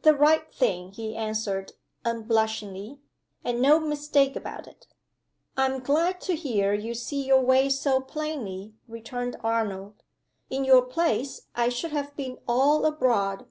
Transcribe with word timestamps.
"The 0.00 0.14
right 0.14 0.50
thing," 0.50 0.92
he 0.92 1.14
answered, 1.14 1.72
unblushingly. 2.02 2.98
"And 3.44 3.60
no 3.60 3.78
mistake 3.78 4.34
about 4.34 4.66
it." 4.66 4.86
"I'm 5.54 5.80
glad 5.80 6.18
to 6.22 6.34
hear 6.34 6.72
you 6.72 6.94
see 6.94 7.22
your 7.26 7.42
way 7.42 7.68
so 7.68 8.00
plainly," 8.00 8.72
returned 8.88 9.36
Arnold. 9.44 10.02
"In 10.48 10.64
your 10.64 10.80
place, 10.86 11.42
I 11.54 11.68
should 11.68 11.90
have 11.92 12.16
been 12.16 12.38
all 12.48 12.86
abroad. 12.86 13.48